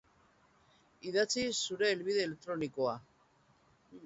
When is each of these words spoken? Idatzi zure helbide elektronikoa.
Idatzi 1.11 1.43
zure 1.67 1.91
helbide 1.93 2.25
elektronikoa. 2.29 2.97